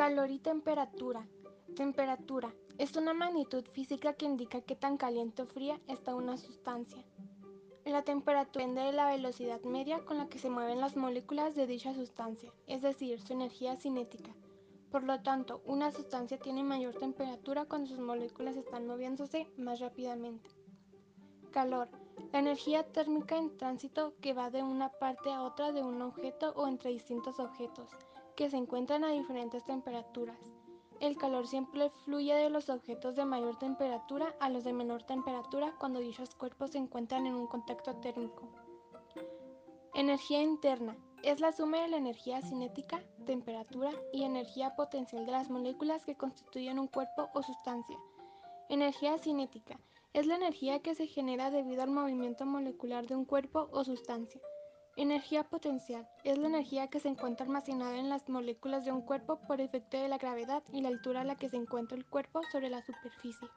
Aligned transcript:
Calor 0.00 0.30
y 0.30 0.38
temperatura. 0.38 1.28
Temperatura 1.76 2.54
es 2.78 2.96
una 2.96 3.12
magnitud 3.12 3.62
física 3.66 4.14
que 4.14 4.24
indica 4.24 4.62
qué 4.62 4.74
tan 4.74 4.96
caliente 4.96 5.42
o 5.42 5.46
fría 5.46 5.78
está 5.88 6.14
una 6.14 6.38
sustancia. 6.38 7.04
La 7.84 8.00
temperatura 8.00 8.62
depende 8.62 8.80
de 8.80 8.92
la 8.92 9.10
velocidad 9.10 9.60
media 9.60 9.98
con 10.06 10.16
la 10.16 10.26
que 10.30 10.38
se 10.38 10.48
mueven 10.48 10.80
las 10.80 10.96
moléculas 10.96 11.54
de 11.54 11.66
dicha 11.66 11.92
sustancia, 11.92 12.50
es 12.66 12.80
decir, 12.80 13.20
su 13.20 13.34
energía 13.34 13.76
cinética. 13.76 14.30
Por 14.90 15.02
lo 15.02 15.20
tanto, 15.20 15.60
una 15.66 15.92
sustancia 15.92 16.38
tiene 16.38 16.62
mayor 16.62 16.94
temperatura 16.94 17.66
cuando 17.66 17.90
sus 17.90 17.98
moléculas 17.98 18.56
están 18.56 18.86
moviéndose 18.86 19.48
más 19.58 19.80
rápidamente. 19.80 20.48
Calor. 21.50 21.90
La 22.32 22.38
energía 22.38 22.84
térmica 22.84 23.36
en 23.36 23.54
tránsito 23.58 24.14
que 24.22 24.32
va 24.32 24.48
de 24.48 24.62
una 24.62 24.88
parte 24.88 25.30
a 25.30 25.42
otra 25.42 25.72
de 25.72 25.82
un 25.82 26.00
objeto 26.00 26.54
o 26.56 26.66
entre 26.68 26.88
distintos 26.88 27.38
objetos, 27.38 27.90
que 28.36 28.50
se 28.50 28.56
encuentran 28.56 29.04
a 29.04 29.10
diferentes 29.10 29.64
temperaturas. 29.64 30.38
El 31.00 31.16
calor 31.16 31.46
siempre 31.46 31.90
fluye 32.04 32.34
de 32.34 32.50
los 32.50 32.68
objetos 32.68 33.16
de 33.16 33.24
mayor 33.24 33.58
temperatura 33.58 34.34
a 34.38 34.50
los 34.50 34.64
de 34.64 34.72
menor 34.72 35.02
temperatura 35.04 35.74
cuando 35.78 36.00
dichos 36.00 36.34
cuerpos 36.34 36.72
se 36.72 36.78
encuentran 36.78 37.26
en 37.26 37.34
un 37.34 37.46
contacto 37.46 37.94
térmico. 37.96 38.42
Energía 39.94 40.42
interna 40.42 40.96
es 41.22 41.40
la 41.40 41.52
suma 41.52 41.80
de 41.80 41.88
la 41.88 41.96
energía 41.96 42.42
cinética, 42.42 43.02
temperatura 43.26 43.90
y 44.12 44.24
energía 44.24 44.76
potencial 44.76 45.26
de 45.26 45.32
las 45.32 45.50
moléculas 45.50 46.04
que 46.04 46.16
constituyen 46.16 46.78
un 46.78 46.86
cuerpo 46.86 47.28
o 47.34 47.42
sustancia. 47.42 47.98
Energía 48.68 49.18
cinética 49.18 49.78
es 50.12 50.26
la 50.26 50.36
energía 50.36 50.80
que 50.80 50.94
se 50.94 51.06
genera 51.06 51.50
debido 51.50 51.82
al 51.82 51.90
movimiento 51.90 52.46
molecular 52.46 53.06
de 53.06 53.16
un 53.16 53.24
cuerpo 53.24 53.68
o 53.72 53.84
sustancia. 53.84 54.40
Energía 54.96 55.44
potencial 55.44 56.08
es 56.24 56.36
la 56.36 56.48
energía 56.48 56.88
que 56.88 56.98
se 56.98 57.08
encuentra 57.08 57.46
almacenada 57.46 57.96
en 57.96 58.08
las 58.08 58.28
moléculas 58.28 58.84
de 58.84 58.92
un 58.92 59.02
cuerpo 59.02 59.40
por 59.46 59.60
efecto 59.60 59.96
de 59.96 60.08
la 60.08 60.18
gravedad 60.18 60.62
y 60.72 60.82
la 60.82 60.88
altura 60.88 61.20
a 61.20 61.24
la 61.24 61.36
que 61.36 61.48
se 61.48 61.56
encuentra 61.56 61.96
el 61.96 62.04
cuerpo 62.04 62.40
sobre 62.50 62.70
la 62.70 62.82
superficie. 62.82 63.48